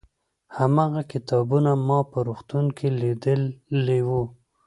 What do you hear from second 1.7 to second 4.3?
ما په روغتون کې لیدلي وو.